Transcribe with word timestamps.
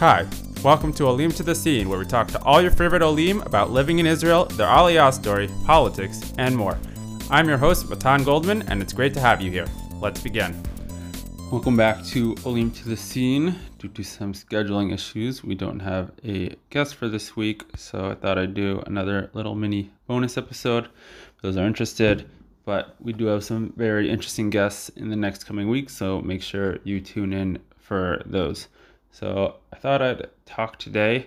Hi, 0.00 0.26
welcome 0.64 0.92
to 0.94 1.06
Olim 1.06 1.30
to 1.30 1.44
the 1.44 1.54
Scene, 1.54 1.88
where 1.88 2.00
we 2.00 2.04
talk 2.04 2.26
to 2.28 2.42
all 2.42 2.60
your 2.60 2.72
favorite 2.72 3.00
Olim 3.00 3.40
about 3.42 3.70
living 3.70 4.00
in 4.00 4.06
Israel, 4.06 4.46
their 4.46 4.66
Aliyah 4.66 5.14
story, 5.14 5.48
politics, 5.64 6.32
and 6.36 6.56
more. 6.56 6.76
I'm 7.30 7.48
your 7.48 7.58
host, 7.58 7.88
Matan 7.88 8.24
Goldman, 8.24 8.62
and 8.62 8.82
it's 8.82 8.92
great 8.92 9.14
to 9.14 9.20
have 9.20 9.40
you 9.40 9.52
here. 9.52 9.68
Let's 10.00 10.20
begin. 10.20 10.60
Welcome 11.52 11.76
back 11.76 12.04
to 12.06 12.34
Olim 12.44 12.72
to 12.72 12.88
the 12.88 12.96
Scene. 12.96 13.54
Due 13.78 13.86
to 13.86 14.02
some 14.02 14.32
scheduling 14.32 14.92
issues, 14.92 15.44
we 15.44 15.54
don't 15.54 15.78
have 15.78 16.10
a 16.24 16.56
guest 16.70 16.96
for 16.96 17.08
this 17.08 17.36
week, 17.36 17.62
so 17.76 18.10
I 18.10 18.14
thought 18.16 18.36
I'd 18.36 18.52
do 18.52 18.82
another 18.86 19.30
little 19.32 19.54
mini 19.54 19.92
bonus 20.08 20.36
episode 20.36 20.86
for 21.36 21.42
those 21.42 21.56
are 21.56 21.68
interested. 21.68 22.28
But 22.64 22.96
we 23.00 23.12
do 23.12 23.26
have 23.26 23.44
some 23.44 23.72
very 23.76 24.10
interesting 24.10 24.50
guests 24.50 24.88
in 24.96 25.08
the 25.08 25.16
next 25.16 25.44
coming 25.44 25.68
weeks, 25.68 25.94
so 25.94 26.20
make 26.20 26.42
sure 26.42 26.78
you 26.82 27.00
tune 27.00 27.32
in 27.32 27.60
for 27.78 28.20
those. 28.26 28.66
So 29.14 29.54
I 29.72 29.76
thought 29.76 30.02
I'd 30.02 30.28
talk 30.44 30.76
today 30.76 31.26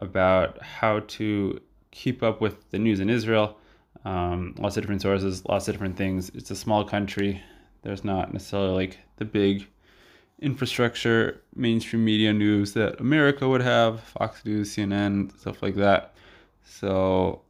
about 0.00 0.60
how 0.60 0.98
to 1.18 1.60
keep 1.92 2.20
up 2.20 2.40
with 2.40 2.68
the 2.70 2.80
news 2.80 2.98
in 2.98 3.08
Israel. 3.08 3.56
Um, 4.04 4.56
lots 4.58 4.76
of 4.76 4.82
different 4.82 5.02
sources, 5.02 5.44
lots 5.44 5.68
of 5.68 5.74
different 5.74 5.96
things. 5.96 6.30
It's 6.30 6.50
a 6.50 6.56
small 6.56 6.84
country. 6.84 7.40
There's 7.82 8.02
not 8.02 8.32
necessarily 8.32 8.72
like 8.72 8.98
the 9.18 9.24
big 9.24 9.68
infrastructure, 10.42 11.40
mainstream 11.54 12.04
media 12.04 12.32
news 12.32 12.72
that 12.72 12.98
America 12.98 13.48
would 13.48 13.62
have, 13.62 14.00
Fox 14.00 14.44
News, 14.44 14.74
CNN, 14.74 15.38
stuff 15.38 15.62
like 15.62 15.76
that. 15.76 16.14
So, 16.64 17.42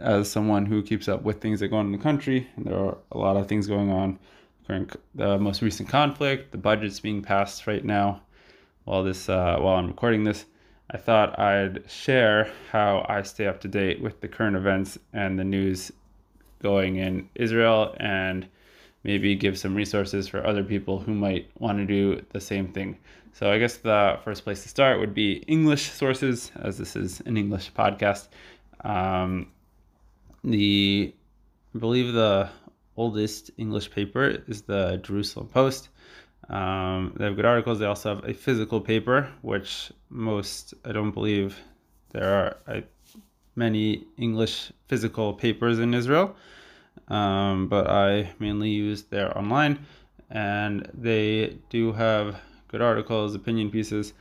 as 0.00 0.28
someone 0.28 0.66
who 0.66 0.82
keeps 0.82 1.06
up 1.06 1.22
with 1.22 1.40
things 1.40 1.60
that 1.60 1.68
go 1.68 1.76
on 1.76 1.86
in 1.86 1.92
the 1.92 1.98
country, 1.98 2.48
there 2.58 2.76
are 2.76 2.98
a 3.12 3.18
lot 3.18 3.36
of 3.36 3.46
things 3.46 3.68
going 3.68 3.92
on. 3.92 4.18
Current 4.66 4.96
the 5.14 5.38
most 5.38 5.62
recent 5.62 5.88
conflict, 5.88 6.50
the 6.50 6.58
budget's 6.58 6.98
being 6.98 7.22
passed 7.22 7.68
right 7.68 7.84
now 7.84 8.20
while 8.84 9.02
this 9.02 9.28
uh, 9.28 9.56
while 9.58 9.76
I'm 9.76 9.88
recording 9.88 10.24
this, 10.24 10.46
I 10.90 10.96
thought 10.96 11.38
I'd 11.38 11.90
share 11.90 12.50
how 12.70 13.04
I 13.08 13.22
stay 13.22 13.46
up 13.46 13.60
to 13.62 13.68
date 13.68 14.00
with 14.00 14.20
the 14.20 14.28
current 14.28 14.56
events 14.56 14.98
and 15.12 15.38
the 15.38 15.44
news 15.44 15.90
going 16.62 16.96
in 16.96 17.28
Israel 17.34 17.94
and 17.98 18.46
maybe 19.02 19.34
give 19.34 19.58
some 19.58 19.74
resources 19.74 20.28
for 20.28 20.46
other 20.46 20.64
people 20.64 20.98
who 20.98 21.14
might 21.14 21.50
want 21.58 21.78
to 21.78 21.84
do 21.84 22.24
the 22.32 22.40
same 22.40 22.68
thing. 22.68 22.96
So 23.32 23.50
I 23.50 23.58
guess 23.58 23.78
the 23.78 24.18
first 24.24 24.44
place 24.44 24.62
to 24.62 24.68
start 24.68 25.00
would 25.00 25.14
be 25.14 25.44
English 25.48 25.90
sources, 25.90 26.52
as 26.62 26.78
this 26.78 26.96
is 26.96 27.20
an 27.26 27.36
English 27.36 27.72
podcast. 27.72 28.28
Um, 28.84 29.48
the 30.42 31.14
I 31.74 31.78
believe 31.78 32.12
the 32.12 32.48
oldest 32.96 33.50
English 33.58 33.90
paper 33.90 34.44
is 34.46 34.62
the 34.62 35.00
Jerusalem 35.02 35.48
Post. 35.48 35.88
Um, 36.48 37.14
they 37.16 37.24
have 37.24 37.36
good 37.36 37.44
articles. 37.44 37.78
They 37.78 37.86
also 37.86 38.14
have 38.14 38.28
a 38.28 38.34
physical 38.34 38.80
paper, 38.80 39.30
which 39.42 39.92
most, 40.10 40.74
I 40.84 40.92
don't 40.92 41.10
believe 41.10 41.58
there 42.10 42.34
are 42.34 42.56
I, 42.66 42.84
many 43.56 44.06
English 44.18 44.72
physical 44.88 45.32
papers 45.34 45.78
in 45.78 45.94
Israel, 45.94 46.36
um, 47.08 47.68
but 47.68 47.88
I 47.88 48.32
mainly 48.38 48.70
use 48.70 49.02
their 49.02 49.36
online. 49.36 49.86
And 50.30 50.90
they 50.94 51.58
do 51.70 51.92
have 51.92 52.36
good 52.68 52.82
articles, 52.82 53.34
opinion 53.34 53.70
pieces. 53.70 54.12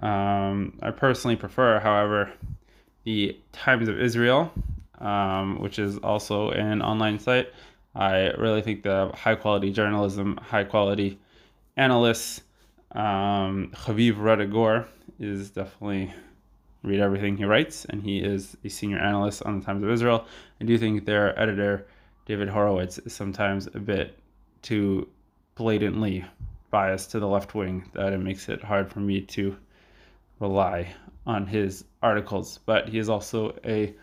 Um, 0.00 0.78
I 0.82 0.90
personally 0.90 1.36
prefer, 1.36 1.78
however, 1.78 2.32
the 3.04 3.38
Times 3.52 3.88
of 3.88 4.00
Israel, 4.00 4.52
um, 4.98 5.60
which 5.60 5.78
is 5.78 5.98
also 5.98 6.50
an 6.50 6.82
online 6.82 7.18
site. 7.18 7.48
I 7.94 8.30
really 8.38 8.62
think 8.62 8.82
the 8.82 9.10
high 9.14 9.34
quality 9.34 9.70
journalism, 9.70 10.38
high 10.42 10.64
quality 10.64 11.18
analysts. 11.76 12.42
Um, 12.92 13.72
Rettig 13.74 14.52
Gur 14.52 14.86
is 15.18 15.50
definitely 15.50 16.12
read 16.82 17.00
everything 17.00 17.36
he 17.36 17.44
writes, 17.44 17.84
and 17.86 18.02
he 18.02 18.18
is 18.18 18.56
a 18.64 18.68
senior 18.68 18.98
analyst 18.98 19.42
on 19.44 19.60
the 19.60 19.64
Times 19.64 19.82
of 19.82 19.90
Israel. 19.90 20.26
I 20.60 20.64
do 20.64 20.76
think 20.76 21.04
their 21.04 21.38
editor, 21.38 21.86
David 22.26 22.48
Horowitz, 22.48 22.98
is 22.98 23.12
sometimes 23.12 23.66
a 23.68 23.78
bit 23.78 24.18
too 24.62 25.08
blatantly 25.54 26.24
biased 26.70 27.10
to 27.12 27.20
the 27.20 27.28
left 27.28 27.54
wing 27.54 27.88
that 27.94 28.12
it 28.12 28.18
makes 28.18 28.48
it 28.48 28.62
hard 28.62 28.90
for 28.90 29.00
me 29.00 29.20
to 29.20 29.56
rely 30.40 30.92
on 31.26 31.46
his 31.46 31.84
articles. 32.02 32.58
But 32.66 32.88
he 32.88 32.98
is 32.98 33.08
also 33.08 33.56
a 33.64 33.94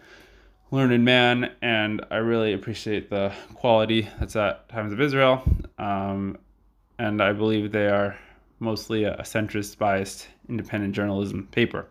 learned 0.72 1.03
man, 1.03 1.51
and 1.62 2.06
I 2.12 2.18
really 2.18 2.53
appreciate 2.53 3.09
the 3.09 3.34
quality 3.56 4.07
that's 4.19 4.36
at 4.36 4.69
Times 4.69 4.94
of 4.94 5.01
Israel. 5.01 5.44
Um, 5.78 6.38
and 7.00 7.24
I 7.24 7.32
believe 7.34 7.72
they 7.72 7.88
are 7.88 8.16
mostly 8.60 9.06
a 9.06 9.16
centrist 9.22 9.78
biased 9.78 10.28
independent 10.50 10.94
journalism 10.94 11.48
paper. 11.52 11.88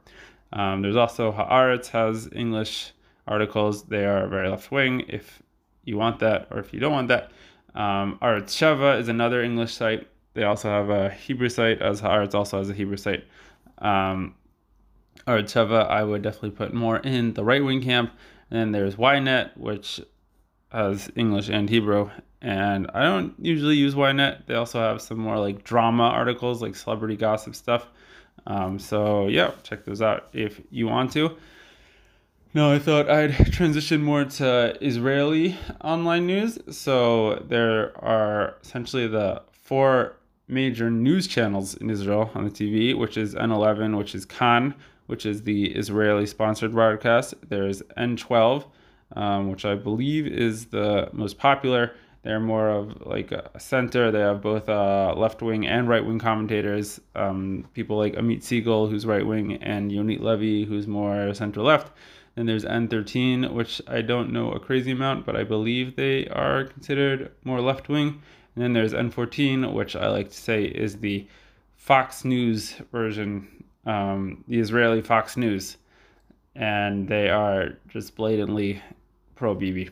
Um, 0.52 0.82
there's 0.82 0.96
also 0.96 1.32
Haaretz 1.32 1.88
has 1.88 2.28
English 2.32 2.92
articles. 3.26 3.84
They 3.84 4.04
are 4.04 4.28
very 4.28 4.48
left 4.48 4.70
wing 4.70 5.04
if 5.08 5.42
you 5.84 5.96
want 5.96 6.18
that 6.20 6.46
or 6.50 6.58
if 6.58 6.72
you 6.72 6.78
don't 6.78 6.92
want 6.92 7.08
that. 7.08 7.32
Um, 7.74 8.18
Arutz 8.20 8.52
Sheva 8.54 8.98
is 8.98 9.08
another 9.08 9.42
English 9.42 9.74
site. 9.74 10.06
They 10.34 10.44
also 10.44 10.68
have 10.68 10.90
a 10.90 11.10
Hebrew 11.10 11.48
site, 11.48 11.80
as 11.80 12.00
Haaretz 12.00 12.34
also 12.34 12.58
has 12.58 12.70
a 12.70 12.74
Hebrew 12.74 12.96
site. 12.96 13.24
Um, 13.78 14.34
Arutz 15.26 15.52
Sheva, 15.52 15.88
I 15.88 16.04
would 16.04 16.22
definitely 16.22 16.50
put 16.50 16.74
more 16.74 16.98
in 16.98 17.34
the 17.34 17.44
right 17.44 17.64
wing 17.64 17.82
camp. 17.82 18.12
And 18.50 18.60
then 18.60 18.72
there's 18.72 18.96
Ynet, 18.96 19.56
which 19.56 20.00
has 20.70 21.10
English 21.16 21.48
and 21.48 21.68
Hebrew, 21.68 22.10
and 22.40 22.90
I 22.94 23.02
don't 23.04 23.34
usually 23.40 23.76
use 23.76 23.94
Ynet. 23.94 24.46
They 24.46 24.54
also 24.54 24.80
have 24.80 25.00
some 25.00 25.18
more 25.18 25.38
like 25.38 25.64
drama 25.64 26.04
articles, 26.04 26.62
like 26.62 26.76
celebrity 26.76 27.16
gossip 27.16 27.54
stuff. 27.54 27.86
Um, 28.46 28.78
so 28.78 29.28
yeah, 29.28 29.52
check 29.62 29.84
those 29.84 30.02
out 30.02 30.28
if 30.32 30.60
you 30.70 30.86
want 30.86 31.12
to. 31.12 31.36
No, 32.54 32.72
I 32.72 32.78
thought 32.78 33.10
I'd 33.10 33.34
transition 33.52 34.02
more 34.02 34.24
to 34.24 34.76
Israeli 34.80 35.56
online 35.82 36.26
news. 36.26 36.58
So 36.70 37.44
there 37.46 37.96
are 38.02 38.56
essentially 38.62 39.06
the 39.06 39.42
four 39.52 40.16
major 40.48 40.90
news 40.90 41.26
channels 41.26 41.74
in 41.74 41.90
Israel 41.90 42.30
on 42.34 42.44
the 42.44 42.50
TV, 42.50 42.96
which 42.96 43.18
is 43.18 43.34
N11, 43.34 43.98
which 43.98 44.14
is 44.14 44.24
Kan, 44.24 44.74
which 45.06 45.26
is 45.26 45.42
the 45.42 45.70
Israeli 45.72 46.26
sponsored 46.26 46.72
broadcast. 46.72 47.34
There's 47.46 47.82
N12, 47.98 48.64
um, 49.16 49.50
which 49.50 49.64
I 49.64 49.74
believe 49.74 50.26
is 50.26 50.66
the 50.66 51.08
most 51.12 51.38
popular 51.38 51.94
they're 52.22 52.40
more 52.40 52.68
of 52.68 53.06
like 53.06 53.30
a 53.32 53.58
center. 53.58 54.10
They 54.10 54.20
have 54.20 54.42
both 54.42 54.68
uh, 54.68 55.14
left 55.16 55.40
wing 55.40 55.66
and 55.66 55.88
right 55.88 56.04
wing 56.04 56.18
commentators. 56.18 57.00
Um, 57.14 57.66
people 57.74 57.96
like 57.96 58.14
Amit 58.14 58.40
Segal, 58.40 58.90
who's 58.90 59.06
right 59.06 59.24
wing, 59.24 59.54
and 59.62 59.90
Yonit 59.90 60.20
Levi, 60.20 60.68
who's 60.68 60.86
more 60.86 61.32
center 61.32 61.62
left. 61.62 61.92
Then 62.34 62.46
there's 62.46 62.64
N13, 62.64 63.52
which 63.52 63.80
I 63.86 64.02
don't 64.02 64.32
know 64.32 64.52
a 64.52 64.60
crazy 64.60 64.90
amount, 64.90 65.26
but 65.26 65.36
I 65.36 65.44
believe 65.44 65.96
they 65.96 66.26
are 66.28 66.64
considered 66.64 67.32
more 67.44 67.60
left 67.60 67.88
wing. 67.88 68.20
And 68.54 68.64
then 68.64 68.72
there's 68.72 68.92
N14, 68.92 69.72
which 69.72 69.94
I 69.94 70.08
like 70.08 70.28
to 70.30 70.36
say 70.36 70.64
is 70.64 70.98
the 70.98 71.26
Fox 71.76 72.24
News 72.24 72.74
version, 72.92 73.64
um, 73.86 74.44
the 74.48 74.58
Israeli 74.58 75.02
Fox 75.02 75.36
News. 75.36 75.78
And 76.58 77.08
they 77.08 77.30
are 77.30 77.78
just 77.88 78.16
blatantly 78.16 78.82
pro 79.36 79.54
Bibi. 79.54 79.90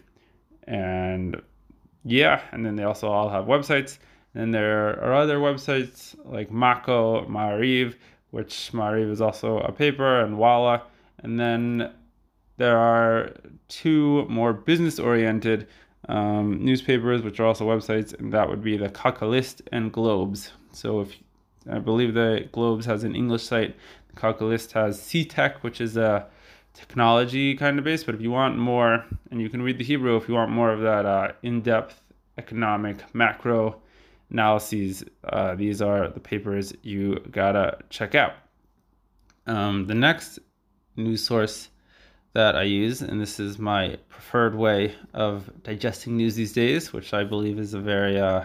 And 0.64 1.40
yeah, 2.04 2.40
and 2.50 2.66
then 2.66 2.74
they 2.74 2.82
also 2.82 3.08
all 3.08 3.28
have 3.28 3.44
websites. 3.44 3.98
And 4.34 4.52
there 4.52 5.00
are 5.02 5.14
other 5.14 5.38
websites 5.38 6.16
like 6.24 6.50
Mako, 6.50 7.24
Maariv, 7.26 7.94
which 8.32 8.70
Maariv 8.72 9.10
is 9.10 9.20
also 9.20 9.58
a 9.60 9.70
paper, 9.70 10.20
and 10.20 10.36
Walla. 10.36 10.82
And 11.20 11.38
then 11.38 11.92
there 12.56 12.76
are 12.76 13.32
two 13.68 14.26
more 14.28 14.52
business 14.52 14.98
oriented 14.98 15.68
um, 16.08 16.64
newspapers, 16.64 17.22
which 17.22 17.40
are 17.40 17.46
also 17.46 17.66
websites, 17.66 18.18
and 18.18 18.32
that 18.32 18.48
would 18.48 18.62
be 18.62 18.76
the 18.76 18.88
Calcalist 18.88 19.62
and 19.72 19.92
Globes. 19.92 20.52
So 20.72 21.00
if 21.00 21.16
I 21.70 21.78
believe 21.78 22.14
the 22.14 22.48
Globes 22.52 22.86
has 22.86 23.04
an 23.04 23.14
English 23.14 23.44
site, 23.44 23.76
the 24.08 24.20
Calcalist 24.20 24.72
has 24.72 25.00
CTech, 25.00 25.62
which 25.62 25.80
is 25.80 25.96
a 25.96 26.26
technology 26.76 27.54
kind 27.56 27.78
of 27.78 27.84
base. 27.84 28.04
But 28.04 28.14
if 28.14 28.20
you 28.20 28.30
want 28.30 28.58
more, 28.58 29.04
and 29.30 29.40
you 29.40 29.48
can 29.48 29.62
read 29.62 29.78
the 29.78 29.84
Hebrew 29.84 30.16
if 30.16 30.28
you 30.28 30.34
want 30.34 30.50
more 30.50 30.70
of 30.70 30.80
that 30.80 31.06
uh, 31.06 31.32
in 31.42 31.62
depth 31.62 32.02
economic 32.38 33.02
macro 33.14 33.80
analyses, 34.30 35.04
uh, 35.24 35.54
these 35.54 35.80
are 35.80 36.08
the 36.08 36.20
papers 36.20 36.72
you 36.82 37.18
gotta 37.30 37.78
check 37.90 38.14
out. 38.14 38.34
Um, 39.46 39.86
the 39.86 39.94
next 39.94 40.38
news 40.96 41.24
source 41.24 41.68
that 42.32 42.56
I 42.56 42.64
use, 42.64 43.00
and 43.00 43.20
this 43.20 43.40
is 43.40 43.58
my 43.58 43.96
preferred 44.08 44.54
way 44.54 44.94
of 45.14 45.50
digesting 45.62 46.16
news 46.16 46.34
these 46.34 46.52
days, 46.52 46.92
which 46.92 47.14
I 47.14 47.24
believe 47.24 47.58
is 47.58 47.72
a 47.72 47.80
very 47.80 48.20
uh, 48.20 48.44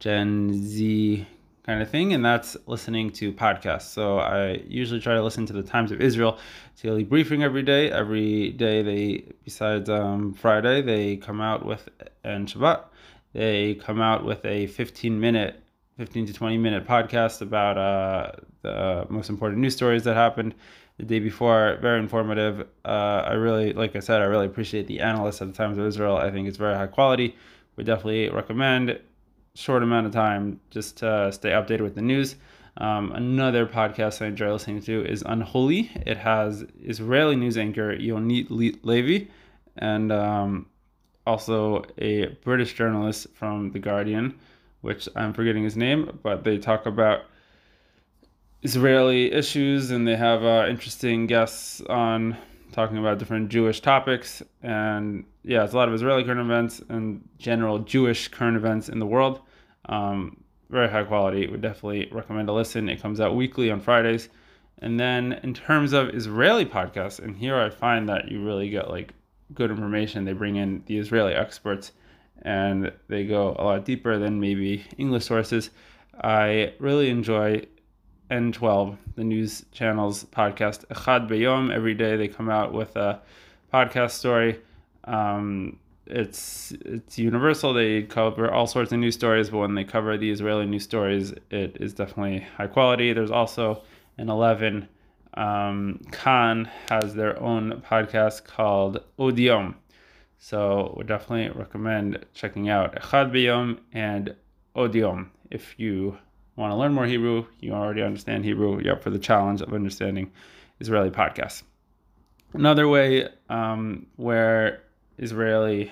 Gen 0.00 0.52
Z 0.54 1.26
kind 1.70 1.82
of 1.82 1.88
thing, 1.88 2.12
and 2.14 2.24
that's 2.24 2.56
listening 2.66 3.10
to 3.10 3.32
podcasts. 3.32 3.92
So 3.92 4.18
I 4.18 4.60
usually 4.66 4.98
try 4.98 5.14
to 5.14 5.22
listen 5.22 5.46
to 5.46 5.52
the 5.52 5.62
Times 5.62 5.92
of 5.92 6.00
Israel 6.00 6.36
daily 6.82 7.04
briefing 7.04 7.44
every 7.44 7.62
day. 7.62 7.92
Every 7.92 8.50
day 8.50 8.82
they, 8.82 9.32
besides 9.44 9.88
um, 9.88 10.34
Friday, 10.34 10.82
they 10.82 11.16
come 11.16 11.40
out 11.40 11.64
with 11.64 11.88
and 12.24 12.48
Shabbat, 12.48 12.86
they 13.34 13.76
come 13.76 14.00
out 14.00 14.24
with 14.24 14.44
a 14.44 14.66
15 14.66 15.20
minute, 15.20 15.62
15 15.96 16.26
to 16.26 16.32
20 16.32 16.58
minute 16.58 16.88
podcast 16.88 17.40
about 17.40 17.78
uh, 17.78 18.32
the 18.62 19.06
most 19.08 19.30
important 19.30 19.60
news 19.60 19.76
stories 19.76 20.02
that 20.02 20.16
happened 20.16 20.56
the 20.96 21.04
day 21.04 21.20
before. 21.20 21.78
Very 21.80 22.00
informative. 22.00 22.66
Uh, 22.84 23.22
I 23.28 23.34
really, 23.34 23.74
like 23.74 23.94
I 23.94 24.00
said, 24.00 24.20
I 24.22 24.24
really 24.24 24.46
appreciate 24.46 24.88
the 24.88 24.98
analysts 24.98 25.40
at 25.40 25.46
the 25.46 25.54
Times 25.54 25.78
of 25.78 25.86
Israel. 25.86 26.16
I 26.16 26.32
think 26.32 26.48
it's 26.48 26.58
very 26.58 26.74
high 26.74 26.88
quality. 26.88 27.36
We 27.76 27.84
definitely 27.84 28.28
recommend 28.28 28.98
short 29.54 29.82
amount 29.82 30.06
of 30.06 30.12
time 30.12 30.60
just 30.70 30.98
to 30.98 31.30
stay 31.32 31.50
updated 31.50 31.82
with 31.82 31.94
the 31.94 32.02
news. 32.02 32.36
Um, 32.76 33.12
another 33.12 33.66
podcast 33.66 34.22
I 34.22 34.28
enjoy 34.28 34.52
listening 34.52 34.80
to 34.82 35.04
is 35.04 35.22
Unholy. 35.26 35.90
It 36.06 36.16
has 36.16 36.64
Israeli 36.82 37.36
news 37.36 37.58
anchor 37.58 37.94
Yonit 37.94 38.78
Levi 38.82 39.26
and 39.76 40.12
um, 40.12 40.66
also 41.26 41.84
a 41.98 42.26
British 42.42 42.74
journalist 42.74 43.26
from 43.34 43.72
The 43.72 43.78
Guardian, 43.78 44.38
which 44.80 45.08
I'm 45.14 45.32
forgetting 45.32 45.64
his 45.64 45.76
name, 45.76 46.18
but 46.22 46.44
they 46.44 46.58
talk 46.58 46.86
about 46.86 47.24
Israeli 48.62 49.32
issues 49.32 49.90
and 49.90 50.06
they 50.06 50.16
have 50.16 50.44
uh, 50.44 50.66
interesting 50.68 51.26
guests 51.26 51.80
on 51.82 52.36
talking 52.70 52.98
about 52.98 53.18
different 53.18 53.48
Jewish 53.48 53.80
topics. 53.80 54.42
And 54.62 55.24
yeah, 55.42 55.64
it's 55.64 55.72
a 55.72 55.76
lot 55.76 55.88
of 55.88 55.94
Israeli 55.94 56.24
current 56.24 56.40
events 56.40 56.82
and 56.88 57.28
general 57.38 57.80
Jewish 57.80 58.28
current 58.28 58.56
events 58.56 58.88
in 58.88 58.98
the 58.98 59.06
world. 59.06 59.40
Um, 59.86 60.42
very 60.70 60.88
high 60.88 61.04
quality. 61.04 61.46
Would 61.46 61.60
definitely 61.60 62.08
recommend 62.12 62.48
a 62.48 62.52
listen. 62.52 62.88
It 62.88 63.02
comes 63.02 63.20
out 63.20 63.34
weekly 63.34 63.70
on 63.70 63.80
Fridays. 63.80 64.28
And 64.78 64.98
then 64.98 65.34
in 65.42 65.52
terms 65.52 65.92
of 65.92 66.10
Israeli 66.10 66.64
podcasts, 66.64 67.18
and 67.18 67.36
here 67.36 67.56
I 67.56 67.70
find 67.70 68.08
that 68.08 68.30
you 68.30 68.44
really 68.44 68.70
get 68.70 68.88
like 68.88 69.12
good 69.52 69.70
information. 69.70 70.24
They 70.24 70.32
bring 70.32 70.56
in 70.56 70.82
the 70.86 70.98
Israeli 70.98 71.34
experts 71.34 71.92
and 72.42 72.92
they 73.08 73.26
go 73.26 73.54
a 73.58 73.64
lot 73.64 73.84
deeper 73.84 74.18
than 74.18 74.40
maybe 74.40 74.84
English 74.96 75.26
sources. 75.26 75.70
I 76.22 76.74
really 76.78 77.10
enjoy 77.10 77.64
N12, 78.30 78.96
the 79.16 79.24
news 79.24 79.64
channel's 79.72 80.24
podcast, 80.24 80.86
Echad 80.86 81.28
Beyom. 81.28 81.74
Every 81.74 81.94
day 81.94 82.16
they 82.16 82.28
come 82.28 82.48
out 82.48 82.72
with 82.72 82.94
a 82.96 83.20
podcast 83.72 84.12
story. 84.12 84.60
Um, 85.04 85.78
it's 86.06 86.72
it's 86.84 87.18
universal. 87.18 87.72
They 87.72 88.02
cover 88.02 88.50
all 88.50 88.66
sorts 88.66 88.92
of 88.92 88.98
news 88.98 89.14
stories, 89.14 89.50
but 89.50 89.58
when 89.58 89.74
they 89.74 89.84
cover 89.84 90.16
the 90.16 90.30
Israeli 90.30 90.66
news 90.66 90.84
stories, 90.84 91.32
it 91.50 91.76
is 91.80 91.94
definitely 91.94 92.46
high 92.56 92.66
quality. 92.66 93.12
There's 93.12 93.30
also 93.30 93.82
an 94.18 94.28
11 94.28 94.88
um, 95.34 96.00
Kan 96.10 96.68
has 96.88 97.14
their 97.14 97.40
own 97.40 97.82
podcast 97.88 98.44
called 98.44 99.00
Odiom. 99.18 99.74
So 100.38 100.94
we 100.96 101.04
definitely 101.04 101.56
recommend 101.58 102.24
checking 102.32 102.68
out 102.68 102.94
Echad 102.94 103.32
Biyom 103.32 103.78
and 103.92 104.34
Odiom. 104.74 105.28
If 105.50 105.78
you 105.78 106.16
want 106.60 106.72
to 106.72 106.76
learn 106.76 106.92
more 106.92 107.06
Hebrew, 107.06 107.46
you 107.60 107.72
already 107.72 108.02
understand 108.02 108.44
Hebrew, 108.44 108.80
you're 108.80 108.94
up 108.94 109.02
for 109.02 109.10
the 109.10 109.18
challenge 109.18 109.62
of 109.62 109.72
understanding 109.72 110.30
Israeli 110.78 111.10
podcasts. 111.10 111.62
Another 112.52 112.86
way 112.88 113.28
um, 113.48 114.06
where 114.16 114.82
Israeli 115.18 115.90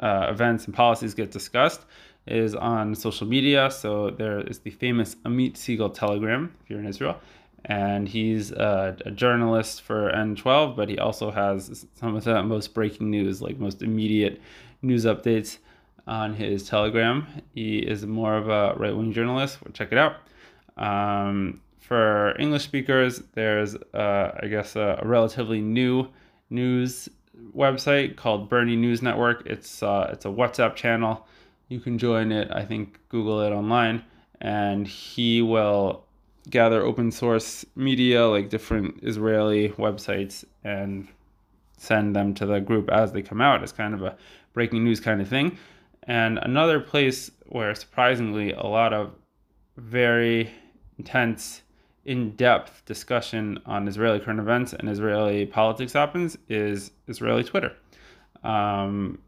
uh, 0.00 0.26
events 0.30 0.66
and 0.66 0.74
policies 0.74 1.14
get 1.14 1.30
discussed 1.30 1.84
is 2.26 2.54
on 2.54 2.94
social 2.94 3.26
media. 3.26 3.70
So 3.70 4.10
there 4.10 4.40
is 4.40 4.58
the 4.60 4.70
famous 4.70 5.14
Amit 5.24 5.54
Segal 5.54 5.92
Telegram 5.92 6.54
if 6.62 6.70
you're 6.70 6.80
in 6.80 6.86
Israel 6.86 7.20
and 7.64 8.08
he's 8.08 8.52
a, 8.52 8.96
a, 9.04 9.10
journalist 9.10 9.82
for 9.82 10.12
N12, 10.12 10.76
but 10.76 10.88
he 10.88 10.98
also 10.98 11.32
has 11.32 11.84
some 11.94 12.14
of 12.14 12.22
the 12.22 12.40
most 12.44 12.74
breaking 12.74 13.10
news, 13.10 13.42
like 13.42 13.58
most 13.58 13.82
immediate 13.82 14.40
news 14.82 15.04
updates 15.04 15.58
on 16.06 16.34
his 16.34 16.68
Telegram. 16.68 17.26
He 17.54 17.78
is 17.78 18.06
more 18.06 18.36
of 18.36 18.48
a 18.48 18.74
right 18.76 18.96
wing 18.96 19.12
journalist. 19.12 19.58
We'll 19.64 19.72
check 19.72 19.92
it 19.92 19.98
out. 19.98 20.16
Um, 20.76 21.60
for 21.80 22.36
English 22.38 22.64
speakers, 22.64 23.22
there's, 23.34 23.76
uh, 23.94 24.38
I 24.42 24.46
guess, 24.48 24.76
a, 24.76 24.98
a, 25.02 25.06
relatively 25.06 25.60
new 25.60 26.08
news 26.50 27.08
website 27.54 28.16
called 28.16 28.48
Bernie 28.48 28.76
News 28.76 29.02
Network. 29.02 29.46
It's 29.46 29.82
uh, 29.82 30.10
it's 30.12 30.24
a 30.24 30.28
WhatsApp 30.28 30.74
channel. 30.74 31.26
You 31.68 31.80
can 31.80 31.98
join 31.98 32.32
it. 32.32 32.50
I 32.50 32.64
think 32.64 32.98
Google 33.08 33.40
it 33.40 33.52
online, 33.52 34.04
and 34.40 34.86
he 34.86 35.42
will 35.42 36.04
gather 36.50 36.82
open 36.82 37.10
source 37.10 37.64
media 37.74 38.26
like 38.26 38.50
different 38.50 39.00
Israeli 39.02 39.70
websites 39.70 40.44
and 40.62 41.08
send 41.76 42.14
them 42.14 42.34
to 42.34 42.46
the 42.46 42.60
group 42.60 42.90
as 42.90 43.12
they 43.12 43.22
come 43.22 43.40
out. 43.40 43.62
It's 43.62 43.72
kind 43.72 43.94
of 43.94 44.02
a 44.02 44.16
breaking 44.52 44.84
news 44.84 45.00
kind 45.00 45.20
of 45.20 45.28
thing. 45.28 45.58
And 46.06 46.38
another 46.38 46.80
place 46.80 47.30
where 47.46 47.74
surprisingly 47.74 48.52
a 48.52 48.66
lot 48.66 48.92
of 48.92 49.12
very 49.76 50.50
intense, 50.98 51.62
in 52.06 52.30
depth 52.36 52.84
discussion 52.86 53.58
on 53.66 53.88
Israeli 53.88 54.20
current 54.20 54.38
events 54.38 54.72
and 54.72 54.88
Israeli 54.88 55.44
politics 55.44 55.92
happens 55.92 56.38
is 56.48 56.92
Israeli 57.08 57.42
Twitter. 57.42 57.72
Um, 58.44 59.18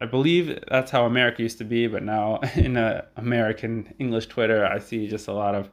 I 0.00 0.06
believe 0.06 0.58
that's 0.68 0.90
how 0.90 1.06
America 1.06 1.42
used 1.42 1.58
to 1.58 1.64
be, 1.64 1.86
but 1.86 2.02
now 2.02 2.40
in 2.56 2.76
American 3.16 3.94
English 3.98 4.26
Twitter, 4.26 4.66
I 4.66 4.80
see 4.80 5.06
just 5.06 5.28
a 5.28 5.32
lot 5.32 5.54
of 5.54 5.70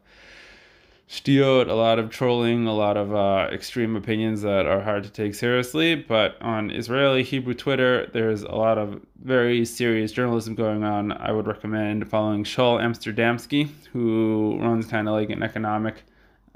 Stiot, 1.09 1.69
a 1.69 1.74
lot 1.74 2.00
of 2.00 2.09
trolling, 2.09 2.68
a 2.68 2.74
lot 2.74 2.98
of 2.98 3.15
uh, 3.15 3.48
extreme 3.54 3.95
opinions 3.95 4.42
that 4.42 4.65
are 4.65 4.81
hard 4.81 5.06
to 5.06 5.09
take 5.09 5.36
seriously. 5.36 5.95
But 5.95 6.36
on 6.42 6.69
Israeli 6.69 7.24
Hebrew 7.24 7.54
Twitter, 7.54 8.07
there's 8.07 8.44
a 8.44 8.51
lot 8.51 8.77
of 8.77 9.01
very 9.24 9.63
serious 9.63 10.12
journalism 10.12 10.54
going 10.54 10.83
on. 10.83 11.13
I 11.13 11.31
would 11.31 11.48
recommend 11.48 12.09
following 12.09 12.44
Shaul 12.44 12.81
Amsterdamski, 12.81 13.69
who 13.94 14.57
runs 14.59 14.88
kind 14.88 15.07
of 15.07 15.13
like 15.13 15.30
an 15.30 15.44
economic 15.44 16.04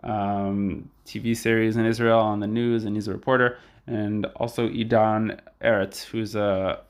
um, 0.03 0.89
TV 1.05 1.35
series 1.35 1.77
in 1.77 1.85
Israel 1.85 2.19
on 2.19 2.41
the 2.41 2.47
news, 2.47 2.83
and 2.83 2.93
he's 2.97 3.07
a 3.07 3.13
reporter. 3.13 3.57
And 3.87 4.25
also 4.35 4.67
Idan 4.67 5.39
Eretz, 5.61 6.03
who's 6.03 6.35
a 6.35 6.81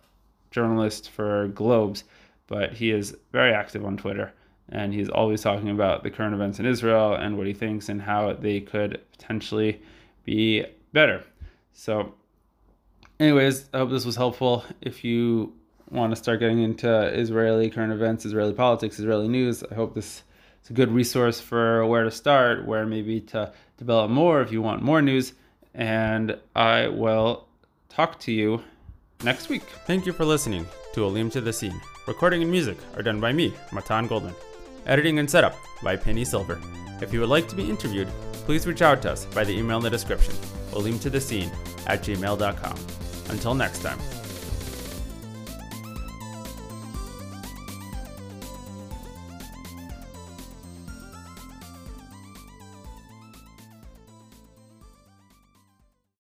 journalist 0.50 1.12
for 1.12 1.50
Globes, 1.50 2.06
but 2.48 2.74
he 2.74 2.90
is 2.90 3.16
very 3.32 3.54
active 3.54 3.86
on 3.86 3.98
Twitter 3.98 4.34
and 4.72 4.94
he's 4.94 5.10
always 5.10 5.42
talking 5.42 5.70
about 5.70 6.04
the 6.04 6.10
current 6.10 6.34
events 6.34 6.60
in 6.60 6.66
Israel 6.66 7.14
and 7.14 7.38
what 7.38 7.48
he 7.48 7.54
thinks 7.54 7.90
and 7.90 8.02
how 8.02 8.34
they 8.34 8.62
could 8.62 9.02
potentially 9.12 9.82
be 10.24 10.66
better. 10.94 11.24
So, 11.74 12.14
anyways, 13.20 13.66
I 13.74 13.80
hope 13.80 13.90
this 13.90 14.06
was 14.06 14.16
helpful. 14.16 14.64
If 14.82 15.04
you 15.04 15.54
want 15.90 16.12
to 16.12 16.16
start 16.16 16.40
getting 16.40 16.62
into 16.62 16.90
Israeli 17.08 17.70
current 17.70 17.92
events, 17.92 18.26
Israeli 18.26 18.54
politics, 18.54 18.98
Israeli 18.98 19.28
news, 19.28 19.64
I 19.70 19.76
hope 19.76 19.94
this 19.94 20.24
is 20.64 20.70
a 20.70 20.74
good 20.74 20.92
resource 20.92 21.40
for 21.40 21.86
where 21.86 22.04
to 22.04 22.12
start, 22.12 22.66
where 22.66 22.86
maybe 22.86 23.20
to 23.22 23.52
develop 23.78 24.10
more 24.10 24.42
if 24.42 24.52
you 24.52 24.62
want 24.62 24.82
more 24.82 25.02
news. 25.02 25.34
And 25.74 26.38
I 26.56 26.88
will 26.88 27.48
talk 27.90 28.20
to 28.22 28.32
you 28.32 28.64
next 29.24 29.50
week. 29.50 29.64
Thank 29.86 30.06
you 30.06 30.14
for 30.14 30.26
listening 30.26 30.66
to 30.94 31.06
Olim 31.06 31.30
to 31.32 31.42
the 31.42 31.54
Scene. 31.54 31.80
Recording 32.08 32.42
and 32.42 32.52
music 32.52 32.78
are 32.96 33.04
done 33.04 33.20
by 33.20 33.32
me, 33.32 33.54
Matan 33.72 34.08
Goldman. 34.08 34.36
Editing 34.86 35.20
and 35.20 35.30
setup 35.30 35.56
by 35.84 35.96
Penny 35.96 36.26
Silver. 36.26 36.60
If 37.02 37.14
you 37.14 37.20
would 37.20 37.30
like 37.30 37.48
to 37.50 37.56
be 37.56 37.70
interviewed, 37.70 38.08
please 38.46 38.66
reach 38.66 38.82
out 38.82 39.02
to 39.04 39.12
us 39.12 39.26
by 39.26 39.44
the 39.44 39.58
email 39.58 39.78
in 39.78 39.84
the 39.84 39.90
description, 39.90 40.34
olimtothescene 40.72 41.52
at 41.88 42.02
gmail.com. 42.02 42.78
Until 43.30 43.54
next 43.54 43.80
time. 43.80 44.21